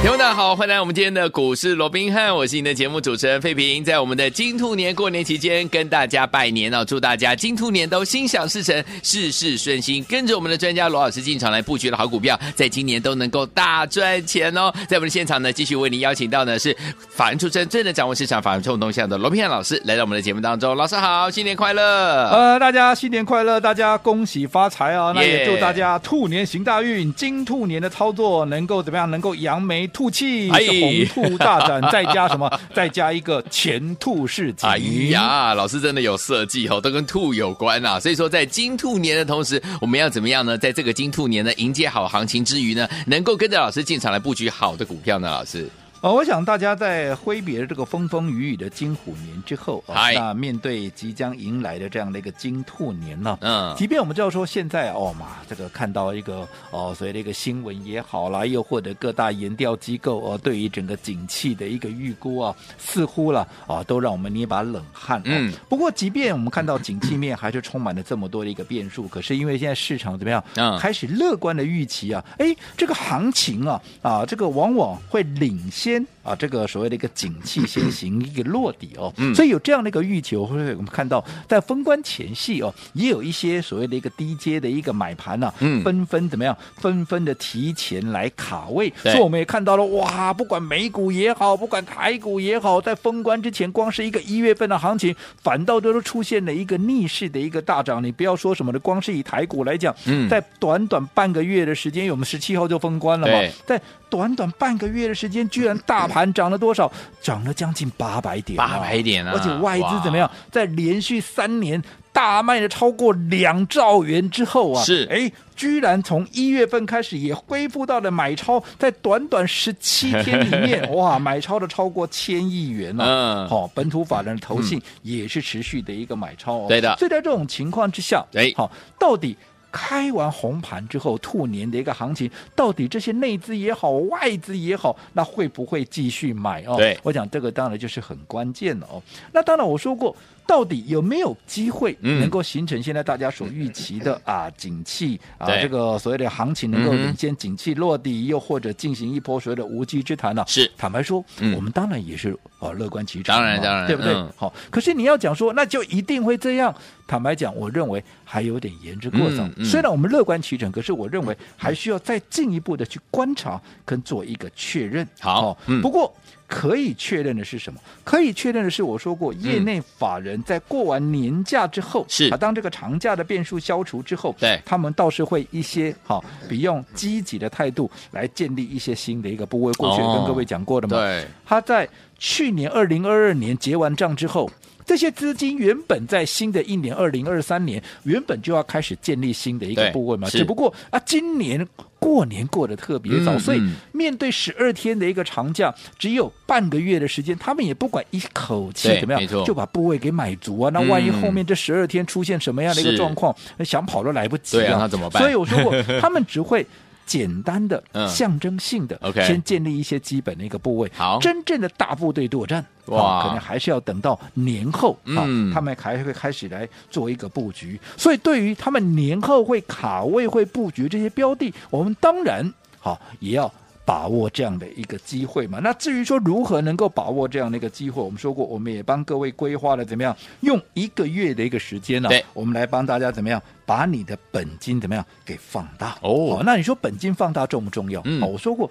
[0.00, 14.72] 听众大家好，欢迎来我们今天的股市罗宾汉，我是你的节目主持人费平，在我们的金兔年过年期间，跟大家拜年哦，祝大家金兔年都心想事成，事事顺心，跟着我们的专家罗老师进场来布局的好股票，在今年都能够大赚钱哦。
[14.88, 16.74] 在我们的现场呢，继续为您邀请到的是
[17.10, 20.74] 法人出身、最能掌握市场法人冲动向的罗宾汉老师，来到我们的节目当中。
[20.74, 22.26] 老师好，新年快乐！
[22.30, 25.12] 呃，大家新年快乐，大家恭喜发财哦！
[25.14, 29.10] 那也祝大家兔年行大运，金兔年的操作能够怎么样？
[29.10, 29.89] 能够扬眉。
[29.90, 32.50] 兔气是红兔大展， 再加什么？
[32.74, 34.68] 再加一个前兔似锦。
[34.68, 34.78] 哎
[35.10, 38.00] 呀，老师真的有设计哦，都跟兔有关啊。
[38.00, 40.56] 所以说，在金兔年的同时，我们要怎么样呢？
[40.56, 45.28] 在这个金兔年呢，迎接好行情之余呢，能够跟着老师进场来布局好的股票呢？
[45.28, 45.68] 老师。
[46.02, 65.18] 哦，我想大家在挥别这个风风雨雨的金虎年之后，啊、哦，那面对即将迎来的这样的一个金兔年呢，嗯，即便我们知道说现在哦嘛，这个看到一个哦所谓的一个新闻也好啦，又或者各大研调机构哦对于整个景气的一个预估啊，似乎了啊都让我们捏把冷汗。
[65.18, 70.42] 哦、嗯，不过即便我们看到景气面还是充满了这么多的一个变数，可是因为现在市场怎么样？
[70.56, 75.89] 嗯，开始乐观的预期啊，哎，这个行情啊啊，这个往往会领先。
[75.90, 76.06] 先。
[76.22, 98.04] 啊，这个所谓的一个景气先行一个落底哦，嗯、所以有这样的一个预期，或者我们看到在封关前夕哦，也有一些所谓的一个低阶的一个买盘呢、啊，嗯，纷纷怎么样，纷纷的提前来卡位，所以我们也看到了哇，不管美股也好，不管台股也好，在封关之前，光是一个一月份的行情，反倒都是出现了一个逆势的一个大涨。
[98.04, 106.90] 你不要说什么的，光是以台股来讲，嗯，在短短半个月的时间，我们十七号就封关了嘛，在短短半个月的时间，居然大盘涨了多少？
[107.22, 109.32] 涨了将近八百点，八百点啊！
[109.34, 110.30] 而且外资怎么样？
[110.50, 111.80] 在连续三年
[112.12, 123.44] 大卖了超过两兆元之后啊，是哎，居然从一月份开始也恢复到了买超，在短短十七天里面， 哇，买超了超过千亿元了、啊。
[123.44, 126.66] 嗯，好、哦，本土法人的投信也是持续的一个买超、哦。
[126.68, 126.96] 对的。
[126.96, 129.36] 所以在这种情况之下，哎，好，到底？
[129.70, 136.76] 开完红盘之后，兔年的一个行情，到底这些内资也好，外资也好，那会不会继续买哦？
[136.76, 139.02] 对，我讲这个当然就是很关键了哦。
[139.32, 140.14] 那当然我说过。
[140.50, 150.42] 到底有没有机会能够形成现在大家所预期的啊景气啊这个所谓的行情能够领先景气落地，又或者进行一波所谓的无稽之谈呢？
[150.48, 151.24] 是坦白说，
[151.54, 154.12] 我们当然也是啊乐观其成，当然当然，对不对？
[154.36, 156.74] 好，可是你要讲说那就一定会这样，
[157.06, 159.48] 坦白讲，我认为还有点言之过早。
[159.64, 165.06] 虽然我们乐观其成，可是我认为还需要再进一步的去观察跟做一个确认。
[165.20, 166.12] 好，不过。
[166.50, 167.80] 可以确认的是什么？
[168.02, 179.72] 可以确认的是，我说过，业内法人在过完年假之后，是啊，当这个长假的变数消除之后，对，他们倒是会一些好，比用积极的态度来建立一些新的一个部位。
[179.74, 184.50] 过去跟各位讲过的嘛，对，他在去年二零二二年结完账之后，
[184.84, 191.64] 这些资金原本在新的一年二零二三年原本就要开始建立新的一个部位嘛，只不过啊，今年。
[192.00, 193.62] 过年过得特别早，嗯、所以
[193.92, 200.70] 面对十二天的一个长假，只有半个月的时间，他们也不管一口气怎么样，就把部位给买足啊。
[200.74, 205.22] 那万一后面这十二天出现什么样的一个状况，是想跑都来不及啊，那怎么办？
[205.22, 206.66] 所以我说过， 他们只会。
[207.06, 208.96] 简单的、象征性的
[209.26, 210.88] 先建立一些基本的一个部位。
[210.94, 212.64] 好，真正的大部队作战，
[212.96, 217.80] 哇，可能还是要等到年后啊，他们还会开始来做一个布局。
[217.96, 223.52] 所以，对于他们年后会卡位、会布局这些标的，我们当然好也要。
[223.82, 225.58] 把握这样的一个机会嘛？
[225.58, 232.10] 那至于说如何能够把握这样的一个机会，我们说过，我们也帮各位规划了怎么样，用一个月的一个时间呢、啊？
[232.10, 236.42] 对，我们来帮大家怎么样把你的本金怎么样给放大哦，哦？
[236.44, 238.00] 那你说本金放大重不重要？
[238.04, 238.70] 嗯、哦，我说过，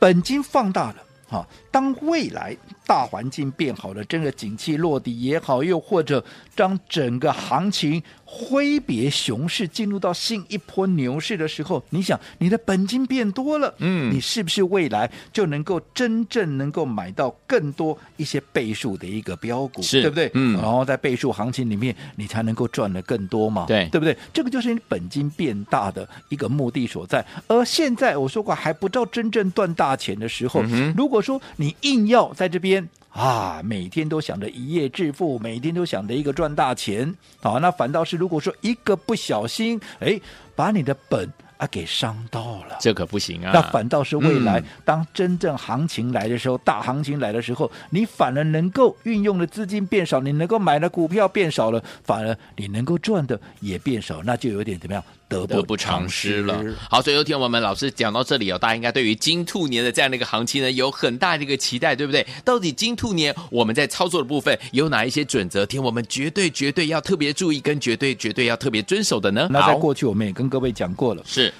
[0.00, 0.96] 本金放大了，
[1.28, 6.24] 哈、哦，当未来大环境变好了，整个景气落地也好，又或者
[6.54, 8.02] 当整个行情。
[8.28, 20.28] 挥别熊市，进入到新一波牛市的时候，你想你的本金变多了，嗯，你是不是未来就能够真正能够买到更多一些倍数的一个标股，是对不对？
[20.34, 24.14] 嗯，然后在倍数行情里面，你才能够赚的更多嘛，对，对不对？
[24.32, 27.24] 这个就是你本金变大的一个目的所在。
[27.46, 32.75] 而现在我说过，还不到真正赚大钱的时候，嗯、如果说你硬要在这边。
[33.16, 40.20] 啊，每天都想着一夜致富，每天都想着一个赚大钱，好，那反倒是如果说一个不小心，哎，
[40.54, 41.28] 把你的本。
[41.58, 43.50] 啊，给伤到了，这可不行啊！
[43.54, 55.02] 那反倒是未来，嗯、当真正行情来的时候，大行情来的时候，你反而能够运用的资金变少，你能够买的股票变少了，反而你能够赚的也变少，那就有点怎么样？
[55.28, 56.64] 得不，得不偿失了。
[56.88, 62.26] 好，所以有听我们老师讲到这里哦，大家应该对于金兔年的这样的一个行情呢，有很大的一个期待，对不对？
[62.44, 65.66] 到底金兔年我们在操作的部分有哪一些准则？
[65.66, 69.48] 听我们绝对绝对要特别注意，跟绝对绝对要特别遵守的呢？
[69.50, 71.52] 那在过去我们也跟各位讲过了，是。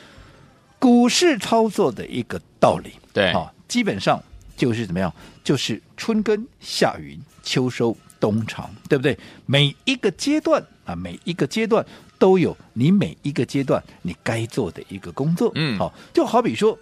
[0.78, 4.22] 股市操作的一个道理，对，好，基本上
[4.56, 5.12] 就是怎么样？
[5.42, 9.18] 就是春耕、夏耘、秋收、冬藏，对不对？
[9.46, 11.84] 每一个阶段啊，每一个阶段
[12.18, 16.78] 都有你每一个阶段你该做的一个工作，嗯，好，就好比说，好。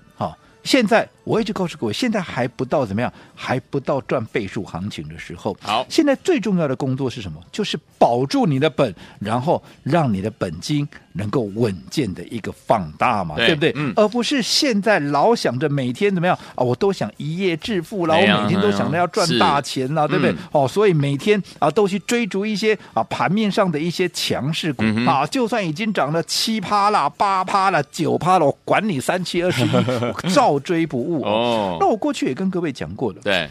[0.65, 5.57] 现在我一直告诉各位，现在还不到怎么样，还不到赚倍数行情的时候。
[5.61, 7.41] 好，现在最重要的工作是什么？
[7.53, 13.73] 就是保住你的本，然后让你的本金能够稳健的一个放大嘛，对，对不对？
[13.77, 13.93] 嗯。
[13.97, 20.33] 而不是现在老想着每天怎么样啊，我都想一夜致富了，我每天都想着要赚大钱了，对不对？
[20.33, 29.71] 嗯、哦，所以每天啊都去追逐一些啊盘面上的一些强势股、嗯、啊，就算已经涨了七趴了、八趴了、九趴了，我管你三七二十一，
[30.13, 30.54] 我照。
[30.61, 33.21] 追不误哦，那我过去也跟各位讲过了。
[33.23, 33.49] 对，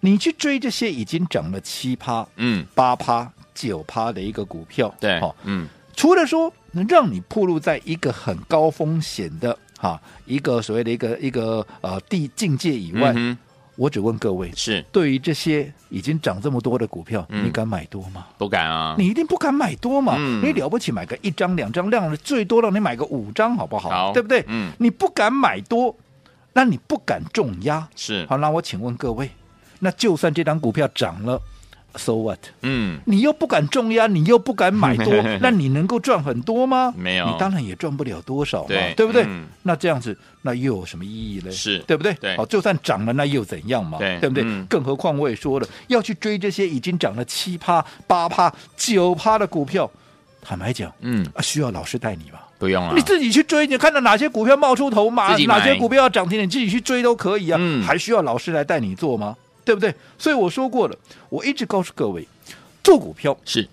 [0.00, 13.36] 你去追这些已经涨了七趴、嗯八趴、九趴的一个股票，对，好，嗯，除了说能让你暴露在一个很高风险的哈一个所谓的一个一个呃地境界以外，嗯
[13.76, 18.26] 我只问各位：是对于这些已经涨这么多的股票，嗯、你敢买多吗？
[18.36, 18.94] 不敢啊！
[18.98, 20.16] 你一定不敢买多嘛？
[20.18, 23.88] 嗯、你了不起买个一张两张，量的最多让你买个五张，好不好？
[23.88, 24.44] 好，对不对？
[24.48, 25.96] 嗯，你不敢买多。
[26.52, 29.30] 那你不敢重压是好，那我请问各位，
[29.78, 31.40] 那就算这张股票涨了
[31.94, 32.38] ，so what？
[32.62, 36.92] 嗯，你又不敢重压，你又不敢买多， 那你能够赚很多吗？
[36.96, 39.24] 没有，你当然也赚不了多少嘛，对，对不对？
[39.26, 41.50] 嗯、那这样子，那又有什么意义呢？
[41.52, 42.12] 是对不对？
[42.14, 43.98] 对，好，就算涨了，那又怎样嘛？
[43.98, 44.44] 对，对不对？
[44.44, 49.90] 嗯、更何况我也说了，要去追这些已经涨了七趴、八趴、九趴的股票，
[50.42, 52.48] 坦白讲，嗯，啊，需要老师带你吧？
[52.60, 55.34] 不用了，你自己去追，你看到哪些股票冒出头嘛？
[55.46, 57.56] 哪些股票要涨停，你自己去追都可以啊。
[57.58, 59.34] 嗯、还需要老师来带你做吗？
[59.64, 59.94] 对不对？
[60.18, 60.94] 所以我说过了，
[61.30, 62.28] 我一直告诉各位，
[62.84, 63.66] 做股票是。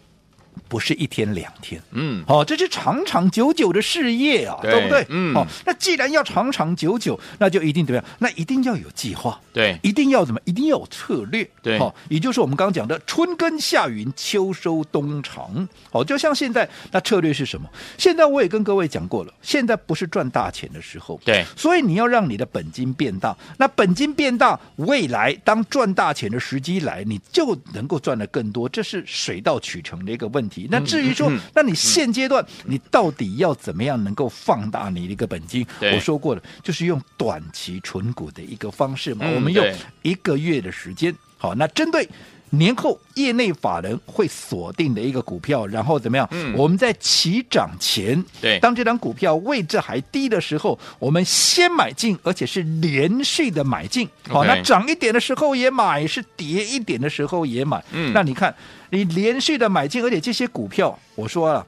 [0.68, 5.06] 不是一天两天，嗯，好、哦，这是长长久久的事业啊，对，对不对？
[5.10, 8.06] 嗯，好、哦，那既然要长长久久，那就一定怎么样？
[8.20, 10.40] 那一定要有计划，对，一定要怎么？
[10.46, 11.80] 一定要有策略，对，
[12.10, 17.70] 也就是我们刚刚讲的春耕夏耘秋收冬藏，好、哦，就像现在，那策略是什么？
[17.98, 30.57] 现在我也跟各位讲过了，现在不是赚大钱的时候，对，所以你要让你的本金变大，那本金变大，未来当赚大钱的时机来，你就能够赚得更多，这是水到渠成的一个问题。
[30.72, 35.68] 那至于说，嗯那你现阶段你到底要怎么样能够放大你的一个本金？
[35.94, 39.26] 我说过了，就是用短期存股的一个方式嘛。
[39.36, 39.66] 我们用
[40.02, 42.08] 一个月的时间，好，那针对
[42.52, 46.28] 年后业内法人会锁定的一个股票，然后怎么样？
[46.32, 54.08] 嗯，我们在起涨前，对，当这张股票位置还低的时候，我们先买进，而且是连续的买进。
[54.30, 57.84] 好，那涨一点的时候也买，是跌一点的时候也买。
[57.92, 58.54] 嗯，那你看。
[58.90, 61.68] 你连续的买进，而且这些股票，我说了，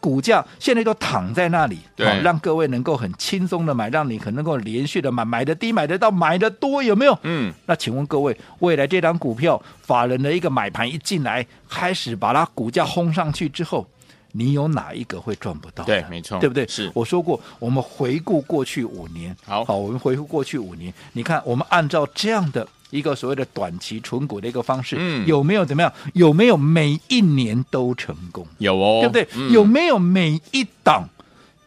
[0.00, 7.18] 股价现在都躺在那里，对，让各位能够很轻松的买，让你可能够连续的买，买的低，买得到，买的多，有没有？
[7.22, 13.86] 嗯，那请问各位，未来这张股票，法人的一个买盘一进来，开始把它股价轰上去之后，
[14.32, 15.84] 你有哪一个会赚不到？
[15.84, 16.66] 对，没错，对不对？
[16.66, 22.66] 是，我说过，我们回顾过去五年，好，好，我们回顾过去五年，你看，我们按照这样的。
[22.90, 25.92] 一个所谓的短期存股的一个方式，嗯，有没有怎么样？
[26.12, 28.44] 有没有每一年都成功？
[28.58, 29.28] 有哦，对不对？
[29.36, 31.08] 嗯、有没有每一档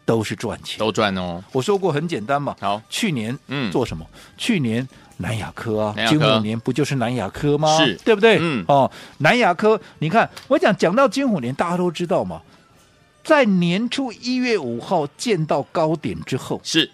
[0.04, 0.78] 都是赚钱？
[0.78, 1.42] 都赚哦。
[1.52, 2.54] 我说过很简单嘛。
[2.60, 4.06] 好，去年嗯做什么？
[4.12, 4.86] 嗯、去年
[5.18, 7.76] 南亚科啊，科金虎年不就是南亚科吗？
[7.78, 8.38] 是，对不对？
[8.40, 12.42] 嗯哦，南亚科，你看我讲讲到金虎年，大家都知道嘛，
[13.22, 16.90] 在年初一月五号见到高点之后是。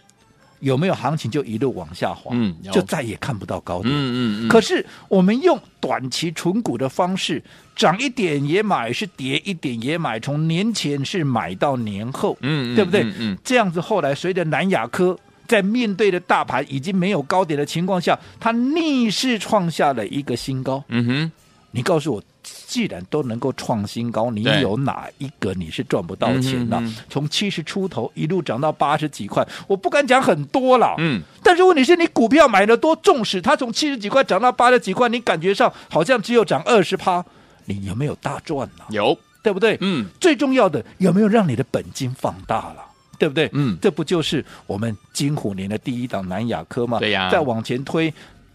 [0.60, 3.88] 有没有行情就一路往下滑，嗯，就再也看不到高点。
[3.90, 4.48] 嗯嗯嗯。
[4.50, 7.42] 可是我们用短期存股的方式，
[7.74, 13.04] 涨一点也买，是跌一点也买，从年前是买到年后，嗯，对不对？
[13.04, 15.18] 嗯，嗯，这样子后来随着南亚科
[15.50, 20.84] 在面对的大盘已经没有高点的情况下，它逆势创下了一个新高。
[20.86, 21.32] 嗯哼，
[21.72, 26.80] 你告诉我，既然都能够创新高，你有哪一个你是赚不到钱的？
[27.08, 30.94] 从七十出头一路涨到八十几块，我不敢讲很多了。
[30.98, 37.24] 嗯，但是问题是你股票买的多，纵使它从七十几块涨到八十几块，你感觉上好像只有涨二十趴，
[37.64, 38.84] 你有没有大赚呢？
[38.90, 39.76] 有，对不对？
[39.80, 42.86] 嗯，最重要的有没有让你的本金放大了？
[43.20, 43.50] 对不对？
[43.52, 46.98] 嗯，这不就是我们金虎年的第一档南亚科吗？
[46.98, 48.12] 对呀，再往前推。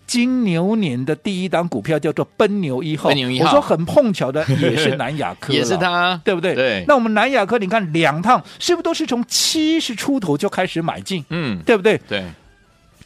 [0.07, 6.53] 金牛年的第一档股票叫做奔牛一号，奔牛一号，我说很碰巧的 也是南亚科，也是它，对不对？
[6.53, 6.85] 对。
[6.87, 11.25] 那我们南亚科，你看两趟是不是都是从七十出头就开始买进？
[11.29, 11.99] 嗯，对不对？
[12.07, 12.23] 对。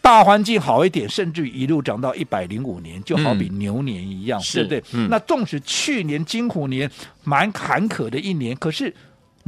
[0.01, 4.83] 大环境好一点，甚至一路涨到一百零五年，就好比牛年一样，嗯、对不对？
[4.93, 6.89] 嗯、那纵使去年金虎年
[7.23, 8.93] 蛮坎坷的一年，可是。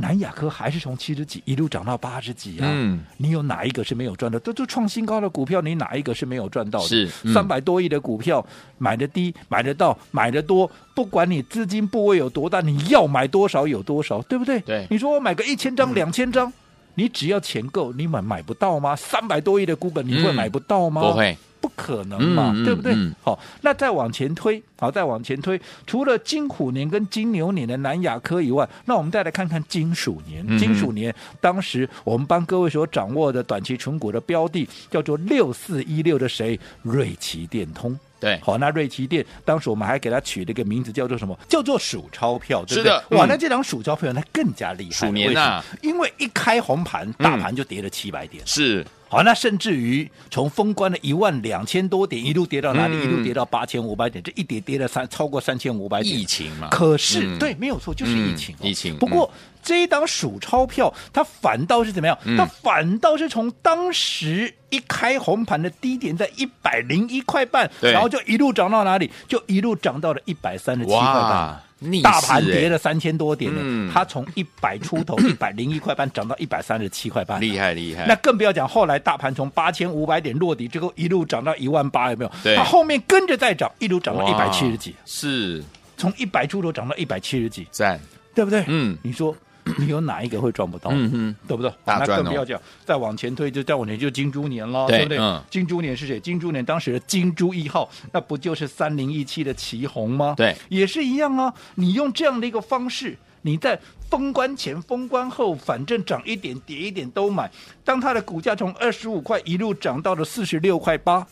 [0.01, 2.67] 南亚科还是从七十几一路涨到八十几啊！
[2.67, 4.39] 嗯，你有哪一个是没有赚的？
[4.39, 6.87] 都都创新高的股票，你哪一个是没有赚到的？
[6.87, 8.45] 是三百、嗯、多亿的股票，
[8.79, 14.59] 买的低，买得到，买的多，不管你资金部位有多大，你要买多少有多少，对不对？
[14.61, 16.53] 对，你说我买个一千张、两千张，嗯、
[16.95, 18.95] 你只要钱够，你买买不到吗？
[18.95, 21.01] 三百多亿的股本，你会买不到吗？
[21.01, 21.37] 不会。
[21.61, 22.95] 不可能嘛，嗯、对不对？
[23.21, 30.43] 好，那再往前推，好，再往前推，除了金虎年跟金牛年的南亚科以外，那我们再来看看金鼠年。
[30.47, 36.59] 嗯、金鼠年当时我们帮各位所掌握的短期存股的标的叫做六四一六的谁？
[36.81, 37.97] 瑞奇电通。
[38.19, 41.37] 对，好，那瑞奇电当时我们还给它取了一个名字叫做什么？
[41.47, 42.83] 叫做数钞票，对不对？
[42.83, 44.91] 是的，哇，那这张数钞票那更加厉害。
[44.91, 48.43] 鼠年啊，因为一开红盘，大盘就跌了七百点。
[48.43, 48.85] 嗯、是。
[49.11, 52.95] 好，那甚至于从封关的一万两千多点一路跌到哪里？
[52.95, 56.17] 嗯、一路跌到八千五百点，这一跌跌了三超过三千五百点。
[56.17, 58.69] 疫情嘛，可是、嗯、对，没有错，就是疫情、哦嗯。
[58.69, 58.95] 疫情。
[58.95, 62.17] 不过、嗯、这一档数钞票，它反倒是怎么样？
[62.23, 69.11] 嗯、它反倒是从当时一开红盘的低点在一百零一块半，然后就一路涨到哪里？
[69.27, 71.61] 就一路涨到了一百三十七块半。
[72.03, 78.05] 大盘跌了三千多点呢，嗯、它从一百出头 一百零一块半涨到一百三十七块半，厉害厉害。
[78.07, 82.31] 那更不要讲后来大盘从八千五百点落底之后一路涨到一万八，有没有？
[82.43, 85.63] 对，它后面跟着再涨，一路涨到一百七十几，是
[85.97, 87.99] 从一百出头涨到一百七十几，赞，
[88.35, 88.63] 对不对？
[88.67, 89.35] 嗯，你说。
[89.77, 90.91] 你有哪一个会赚不到？
[90.91, 91.71] 嗯嗯，对不对？
[91.85, 95.19] 那更不要讲，再往前推，就再往前就金猪年了，对不对？
[95.49, 96.19] 金猪年是谁？
[96.19, 100.33] 金猪年当时的金猪一号，那不就是三零一七的奇红吗？
[100.37, 101.53] 对，也是一样啊。
[101.75, 107.49] 你用这样的一个方式，你在封关前、封关后，反正涨一点跌一点都买。
[107.83, 111.25] 当它的股价从二十五块一路涨到了四十六块八，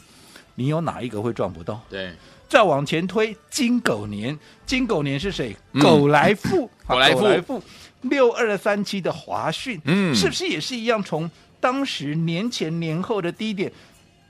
[0.55, 1.81] 你有哪一个会赚不到？
[1.89, 2.11] 对。
[2.47, 5.55] 再往前推，金狗年，金狗年是谁？
[5.79, 7.61] 狗来富，狗来富。
[8.01, 11.03] 六二三七的华讯，嗯，是不是也是一样？
[11.03, 11.29] 从
[11.59, 13.71] 当时年前年后的低点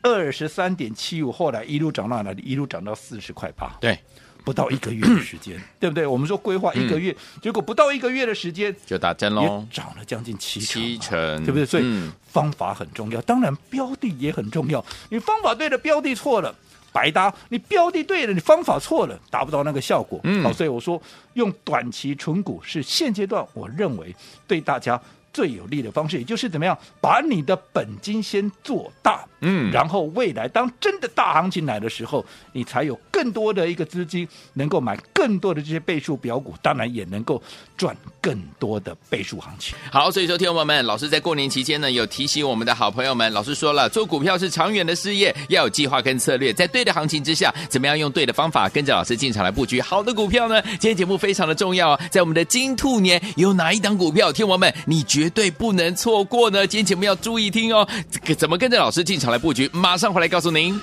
[0.02, 2.42] 二十三点七五，后来一路涨到哪里？
[2.44, 3.78] 一路涨到四十块八。
[3.80, 4.00] 对，
[4.44, 6.08] 不到一个月的时间，嗯、 对不对？
[6.08, 11.66] 我们说规划一个月，嗯、结果不到一个月的时间就打针喽，涨了将近七成，七成，对不对？
[11.66, 14.84] 所以方法很重要，当然标的也很重要。
[15.10, 16.56] 你方法对了，标的错了。
[16.92, 20.20] 白搭，你标的对了，你方法错了，达不到那个效果。
[20.24, 21.02] 嗯，好，所以我说
[21.34, 24.16] 用短期存股是现阶段我认为
[24.48, 25.00] 对大家
[25.32, 37.42] 最有利的方式，也就是怎么样把你的本金先做大，嗯，然后未来当真的大行情来的时候，你才有更多的一个资金能够买更多的这些倍数表股，当然也能够
[37.78, 39.76] 赚更多的倍数行情。
[39.92, 50.62] 好，所以说听众朋友们，老师在过年期间呢，有提醒我们的好朋友们，老师说了，做股票是长远的事业，要有计划跟策略，在对的行情之下，怎么样用对的方法跟着老师进场来布局好的股票呢？
[50.62, 56.66] 今天节目非常的重要啊，在我们的金兔年有哪一档股票，听我们，你绝对不能错过呢！
[56.68, 59.70] 今天节目要注意听哦，这个怎么跟着老师进场来布局？
[59.74, 60.80] 马上回来告诉您。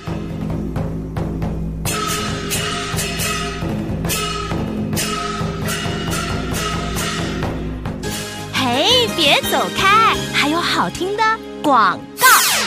[8.53, 11.23] 嘿，别走开，还有好听的
[11.63, 11.99] 广。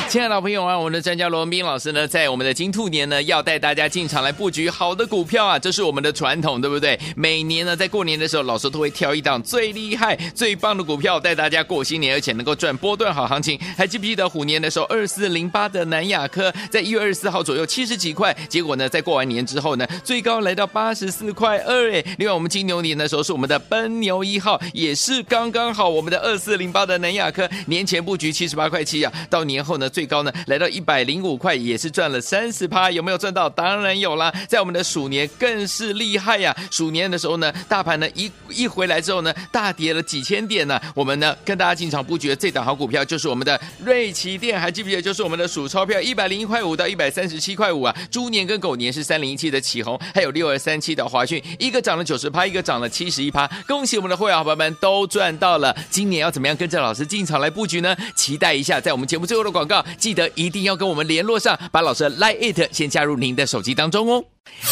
[0.09, 6.99] 亲爱的老朋友啊，我们的专家罗文斌老师呢，在我们的金兔年呢，要带大家进场来布局好的股票啊，这是我们的传统，对不对？
[7.15, 13.59] 每年呢，在过年的时候，老师都会挑一档最厉害、最棒的股票带大家过新年，而且能够赚波段好行情。
[13.77, 22.03] 还记不记得虎年的时候，二四零八的南亚科在一月二十四号左右七十几块，结果呢，在过完年之后呢，最高来到八十四块二哎。
[22.17, 29.87] 另外，我们金牛年的时候是我们的奔牛一号，也是刚刚好，我们的二四零八的南亚科年前布局七十八块七啊，到年后呢。
[29.99, 33.49] 最高呢来到一百零五块，也是赚了三十趴，有没有赚到？
[33.49, 45.01] 当然有啦，在我们的鼠年更是厉害呀、鼠年的时候呢，大盘呢一一回来之后呢，大跌了几千点呢、我们呢跟大家进场布局的这档好股票就是我们的瑞奇电，还记不记得？
[45.01, 47.93] 就是我们的鼠钞票一百零一块五到一百三十七块五啊。
[48.09, 53.45] 猪年跟狗年是三零一七的启宏，还有六二三七的华讯，一个涨了九十趴，一个涨了七十一趴。
[53.67, 55.75] 恭喜我们的会员好朋友们都赚到了。
[55.89, 57.93] 今年要怎么样跟着老师进场来布局呢？
[58.15, 64.24] 期待一下，在我们节目最后的广告，记得一定要跟我们联络上，把老师的 Like it 先加入您的手机当中哦。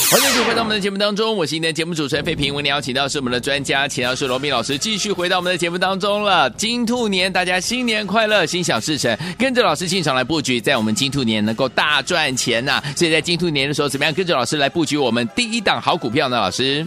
[0.10, 2.54] 欢迎继续回到我们的节目当中，我是今天的节目主持人费平。
[2.56, 6.50] 为您邀请到是我们的专家，请到是罗宾老师，继续回到我们的节目当中了。
[6.52, 16.38] 金兔年，大家新年快乐，心想事成，跟着老师进场来布局，在我们金兔年能够大赚钱呐、所以在金兔年的时候，怎么样跟着老师来布局我们第一档好股票呢？
[16.38, 16.86] 老师？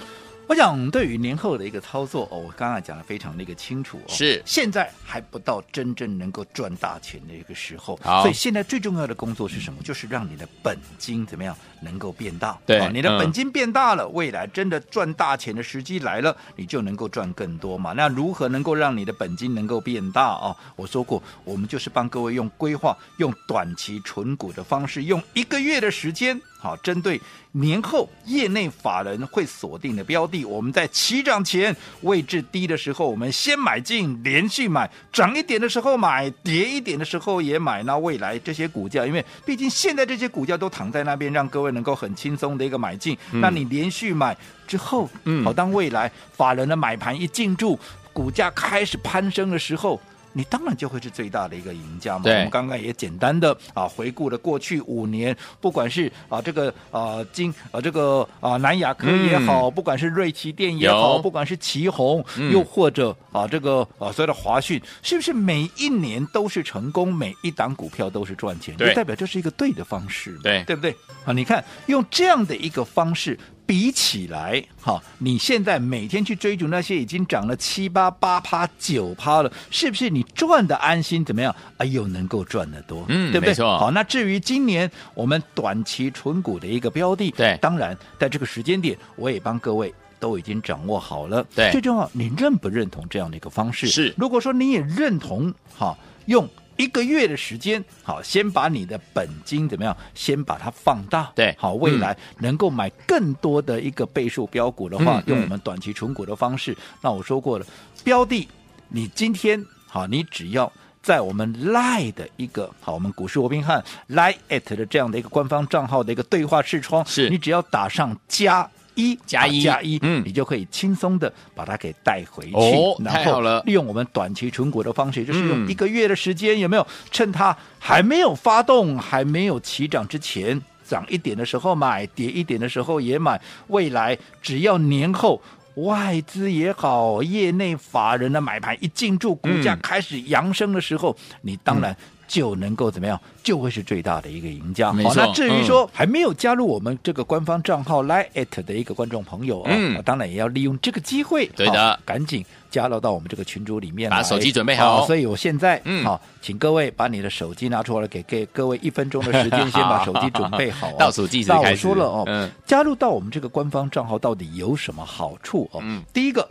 [0.50, 4.08] 我想，对于年后的一个操作哦，我刚刚讲的非常的一个清楚哦。
[4.08, 7.96] 是，现在还不到真正能够赚大钱的一个时候。
[8.02, 9.80] 好，所以现在最重要的工作是什么？
[9.84, 12.58] 就是让你的本金怎么样能够变大？
[12.66, 17.92] 对，你的本金变大了，嗯、未来真的赚大钱的时机来了，你就能够赚更多嘛。
[17.92, 20.56] 那如何能够让你的本金能够变大啊、哦？
[20.74, 26.42] 我说过，我们就是帮各位用规划、用短期存股的方式，用一个月的时间。
[26.60, 27.18] 好，针对
[27.52, 37.82] 年后业内法人会锁定的标的，我们在起涨前位置低的时候，我们先买进，连续买，涨一点的时候买，跌一点的时候也买。
[37.84, 43.16] 那未来这些股价，因为毕竟现在这些股价都躺在那边，让各位能够很轻松的一个买进。
[43.32, 44.36] 嗯、那你连续买
[44.68, 47.78] 之后，嗯，好，当未来法人的买盘一进驻，
[48.12, 49.98] 股价开始攀升的时候。
[50.32, 52.24] 你当然就会是最大的一个赢家嘛。
[52.26, 68.76] 我们刚刚也简单的啊回顾了过去五年，不管是啊这个啊金啊这个啊南亚科也好，嗯、不管是瑞奇电也好，不管是旗宏，嗯、又或者啊这个啊所谓的华讯，是不是每一年都是成功，每一档股票都是赚钱？
[68.76, 70.94] 就代表这是一个对的方式，对对不对？
[71.24, 73.38] 啊，你看用这样的一个方式。
[73.70, 81.24] 比起来，哈，你现在每天去追逐那些已经涨了七八八趴九趴了，是不是你赚的安心？
[81.24, 81.54] 怎么样？
[81.76, 83.54] 哎呦，能够赚得多，嗯，对不对？
[83.64, 91.46] 好，那至于今年我们短期纯股的一个标的，对，当然在这个时间点，我也帮各位都已经掌握好了。
[91.54, 93.86] 对，最重要，你认不认同这样的一个方式？
[93.86, 94.12] 是。
[94.18, 95.96] 如果说你也认同，哈，
[96.26, 96.48] 用。
[96.80, 99.94] 一个月的时间，好，先把你的本金怎么样？
[100.14, 106.72] 先把它放大，对，好，未来能够买更多的一个倍数标股的话，嗯、用我们短期存股的方式。
[106.72, 107.66] 嗯、那我说过了，
[108.02, 108.48] 标的，
[108.88, 118.66] 你今天好，你只要在我们 Line 的一个好，我们股市罗宾汉 Line at 的这样的一个官方账号的一个对话视窗，是你只要打上加。
[119.00, 122.54] 一加一加一，嗯，你就可以轻松的把它给带回去。
[122.54, 123.62] 哦，太好了！
[123.64, 126.86] 利用我们短期存股的方式，就是用一个月的时间，有没有？
[127.10, 133.40] 趁它还没有发动、还没有起涨之前，涨一点的时候买，跌一点的时候也买。
[133.68, 135.40] 未来只要年后
[135.76, 141.96] 外资也好，业内法人的买盘一进驻，股价开始扬升的时候，你当然。
[142.30, 144.92] 就能够怎么样，就会是最大的一个赢家。
[144.92, 154.98] 好，那至于说、嗯、还没有加入我们这个官方账号 Line@ 的一个观众朋友啊、嗯，当然也要利用这个机会，对的，赶紧加入到我们这个群组里面，把手机准备好。
[154.98, 160.94] 好，所以我现在嗯，好，请各位把你的手机拿出来，给给各位一分钟的时间，先把 手机准备好、啊。
[160.96, 161.64] 倒数计时开始。
[161.64, 165.80] 那我说了哦，嗯，加入到我们这个官方账号到底有什么好处哦？
[165.82, 166.48] 嗯，第一个。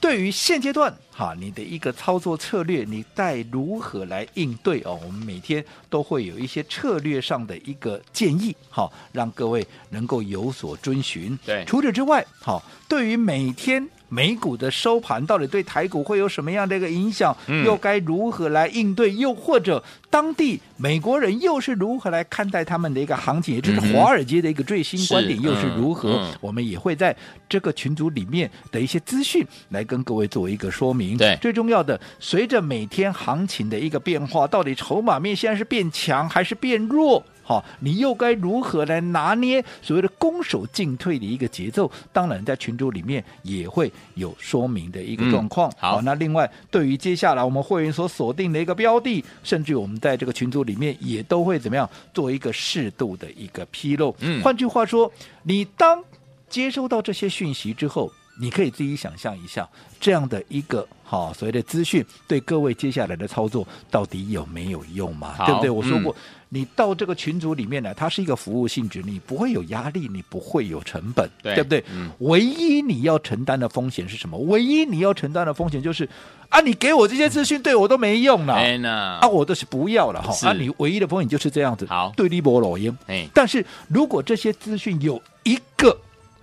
[0.00, 4.98] 对于现阶段哈，你的一个操作策略，你该如何来应对哦？
[5.04, 11.38] 我们每天都会有一些策略上的一个建议，好，让各位能够有所遵循。
[11.44, 13.88] 对，除此之外，好，对于每天。
[14.10, 17.34] 美股的收盘到底对台股会有什么样的一个影响？
[17.46, 19.14] 嗯、又该如何来应对？
[19.14, 23.54] 又或者当地美国人又是如何来看待他们的一个行情？
[23.54, 26.28] 也就是华尔街的一个最新观点又是如何？
[26.40, 27.16] 我们也会在
[27.48, 31.16] 这个群组里面的一些资讯来跟各位做一个说明。
[31.16, 37.24] 对，最重要的，随着每天行情的一个变化，到底筹码面现在是变强还是变弱？
[37.50, 41.90] 好，你又该如何来拿捏所谓的攻守进退的一个节奏？
[42.12, 45.68] 当然，在群组里面也会有说明的一个状况。
[45.70, 54.14] 嗯、好，那另外对于接下来我们会员所锁定的一个标的，甚至我们在这个群组里面也都会怎么样做一个适度的一个披露。
[54.20, 55.10] 嗯，换句话说，
[55.42, 56.00] 你当
[56.48, 58.12] 接收到这些讯息之后。
[58.40, 59.68] 你可以自己想象一下，
[60.00, 65.36] 这样的一个好所谓的资讯，对各位接下来的操作到底有没有用嘛？
[65.44, 65.70] 对不对？
[65.70, 66.12] 我说过。
[66.12, 66.22] 嗯
[66.52, 71.84] 你到这个群组里面来，它是一个服务性质，你不会有压力，你不会有成本，对，对不对？
[71.92, 72.10] 嗯。
[72.18, 74.36] 唯一你要承担的风险是什么？
[74.36, 76.08] 唯一你要承担的风险就是
[76.48, 80.48] 啊，你给我这些资讯对我都没用了，哎啊，我都是不要了哈。
[80.48, 81.86] 啊，你唯一的风险就是这样子。
[81.86, 82.98] 好，对立波老鹰。
[83.06, 85.96] 哎，但是如果这些资讯有一个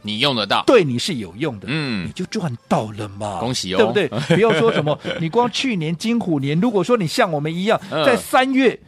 [0.07, 3.39] 你用得到，对你是有用的，嗯，你就赚到了嘛。
[3.39, 4.07] 恭喜哦，对不对？
[4.37, 8.79] 不要说什么，你光去年金虎年，如果说你像我们一样，在三月。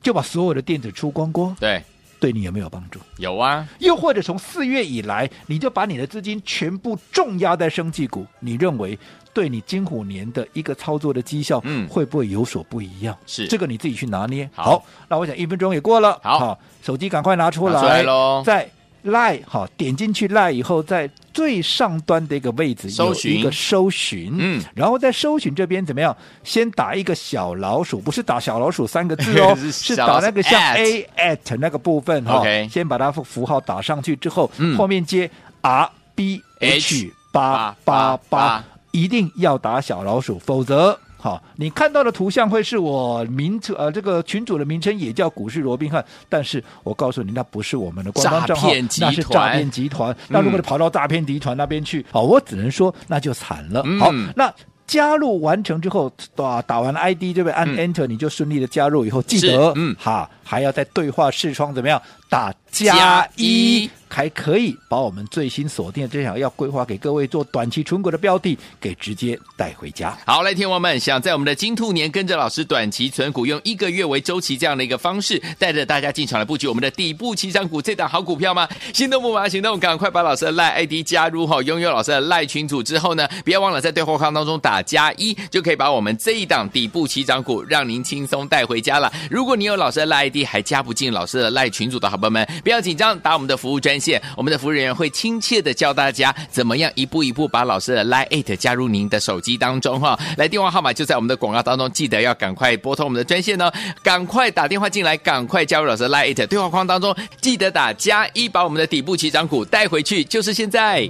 [0.00, 1.82] 就把所有的电子出光光，对，
[2.20, 3.00] 对你有没有帮助？
[3.16, 3.66] 有啊。
[3.80, 8.96] 又或者从四月以来，你就把你的资金全部重压在生技股，你认为
[9.34, 13.14] 对你金虎年的一个操作的绩效，嗯，会不会有所不一样？
[13.26, 14.48] 是这个你自己去拿捏。
[14.54, 18.70] 好，好，那我想一分钟也过了，好，好，手机赶快拿出来，拿出来喽，在。
[19.08, 26.16] 赖好，点进去 lie 以后，在最上端的一个位置有一个搜寻，嗯，然后在搜寻这边怎么样？
[26.44, 32.42] 先打一个小老鼠，不是打小老鼠三个字哦， 是打那个像 A at 那个部分哈。
[32.70, 40.98] 先把它符号打上去之后，后面接 R B H 八八八，一定要打小老鼠，否则。
[41.18, 50.16] 好，你看到的图像会是我名称呃，这个群主的名称也叫股市罗宾汉，但是我告诉你，那不是我们的官方账号，那是诈骗集团。
[50.28, 53.82] 那如果你跑到诈骗集团那边去，好，我只能说那就惨了。
[53.98, 54.52] 好，那。
[54.88, 62.00] 加入完成之后，打打完 ID 这边按 Enter，你就顺利的加入以后，记得，嗯，哈，还要在对话视窗怎么样
[62.30, 70.18] 打加一，还可以把我们最新锁定的这场要规划给各位做短期存股的标的给直接带回家。
[70.26, 78.68] 好，来，听友们，想在我们的金兔年跟着老师短期存股，用一个月为周期这样的一个方式，带着大家进场来布局我们的底部起涨股这档好股票吗？
[78.92, 84.82] 心动不马行动，赶快把老师的赖 ID 加入哈，拥有老师的赖群组之后呢，别忘了在对话框当中打。
[84.88, 89.12] 加一就可以把我们这一档底部起涨股让您轻松带回家了。
[89.28, 100.18] 如果你有老师的赖 ID 还加不进老师的赖群组的好朋友们，不要紧张，打我们的服务专线，我们的服务人员会亲切的教大家怎么样一步一步把老师的赖 it 加入您的手机当中哈。
[100.36, 111.08] 来，电话号码就在我们的广告当中，记得要赶快拨通我们的专线哦，赶快打电话进来，赶快加入老师的赖 it 对话框当中，记得打加一，把我们的底部起涨股带回去，就是现在。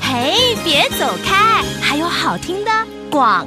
[0.00, 2.70] 嘿，别走开，还有好听的
[3.10, 3.46] 广。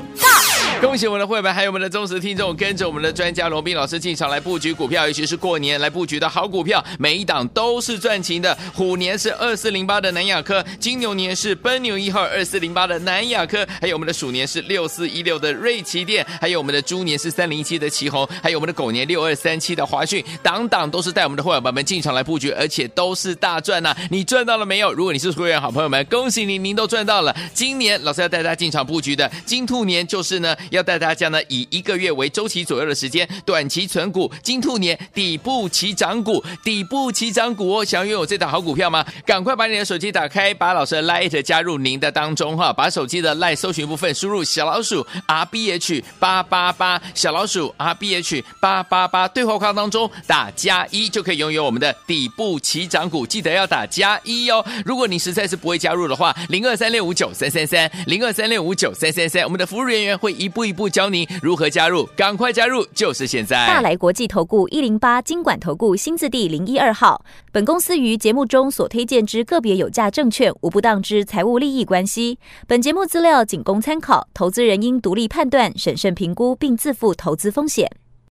[0.91, 8.57] 恭喜我们的会员，还有我们的忠实听众，跟着我们的专家罗宾老师进场来布局股票，尤其是过年来布局的好股票，每一档都是赚钱的。
[8.73, 24.91] 虎年是二四零八的南亚科，金牛年是奔牛一号二四零八的南亚科，还有我们的鼠年是六四一六的瑞奇电，还有我们的猪年是三零一七的奇红，还有我们的狗年六二三七的华讯，档档都是带我们的会员们进场来布局，而且都是大赚呐、你赚到了没有？
[24.91, 27.35] 如果你是会员好朋友们，恭喜您，您都赚到了。
[27.53, 30.55] 今年老师要带大家进场布局的金兔年，就是呢。
[30.71, 37.85] 要带大家呢，以一个月为周期左右的时间，短期存股，金兔年底部起涨股，底部起涨股哦！
[37.85, 39.05] 想要拥有这档好股票吗？
[39.25, 54.65] 赶快把你的手机打开，把老师的 Line 加入您的当中哈，把手机的 Line 搜寻部分输入小老鼠 R B H 八八八，小老鼠 R B H 八八八，对话框当中打加一就可以拥有我们的底部起涨股，记得要打加一哦。
[54.85, 60.60] 如果你实在是不会加入的话，零二三六五九三三三，零二三六五九三三三，我们的服务人员会一步。
[60.65, 63.67] 一步一步教您如何加入，赶快加入，就是现在！
[63.67, 67.23] 大来国际投顾一零八金管投顾新字第零一二号。
[67.51, 72.39] 本公司于节目中所推荐之个别有价证券，无不当之财务利益关系。
[72.67, 77.89] 本节目资料仅供参考，投资人应独立判断、审慎评估，并自负投资风险。